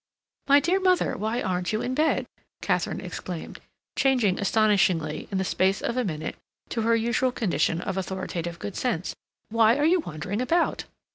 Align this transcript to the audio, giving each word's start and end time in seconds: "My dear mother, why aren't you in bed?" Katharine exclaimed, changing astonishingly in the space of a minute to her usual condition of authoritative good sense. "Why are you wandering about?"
"My 0.47 0.59
dear 0.59 0.79
mother, 0.79 1.15
why 1.15 1.43
aren't 1.43 1.71
you 1.71 1.83
in 1.83 1.93
bed?" 1.93 2.25
Katharine 2.63 3.01
exclaimed, 3.01 3.59
changing 3.95 4.39
astonishingly 4.39 5.27
in 5.31 5.37
the 5.37 5.43
space 5.43 5.79
of 5.79 5.95
a 5.95 6.03
minute 6.03 6.37
to 6.69 6.81
her 6.81 6.95
usual 6.95 7.31
condition 7.31 7.81
of 7.81 7.97
authoritative 7.97 8.57
good 8.57 8.75
sense. 8.75 9.15
"Why 9.49 9.77
are 9.77 9.85
you 9.85 9.99
wandering 9.99 10.41
about?" 10.41 10.85